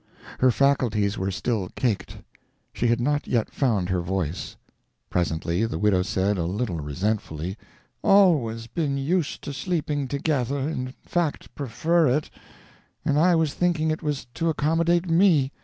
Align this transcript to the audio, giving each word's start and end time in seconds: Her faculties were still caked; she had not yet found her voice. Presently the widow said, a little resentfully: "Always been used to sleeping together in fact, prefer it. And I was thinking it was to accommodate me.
Her 0.39 0.49
faculties 0.49 1.19
were 1.19 1.29
still 1.29 1.69
caked; 1.75 2.17
she 2.73 2.87
had 2.87 2.99
not 2.99 3.27
yet 3.27 3.51
found 3.53 3.89
her 3.89 4.01
voice. 4.01 4.55
Presently 5.11 5.63
the 5.65 5.77
widow 5.77 6.01
said, 6.01 6.39
a 6.39 6.45
little 6.45 6.77
resentfully: 6.79 7.55
"Always 8.01 8.65
been 8.65 8.97
used 8.97 9.43
to 9.43 9.53
sleeping 9.53 10.07
together 10.07 10.57
in 10.67 10.95
fact, 11.05 11.53
prefer 11.53 12.07
it. 12.07 12.31
And 13.05 13.19
I 13.19 13.35
was 13.35 13.53
thinking 13.53 13.91
it 13.91 14.01
was 14.01 14.25
to 14.33 14.49
accommodate 14.49 15.07
me. 15.07 15.51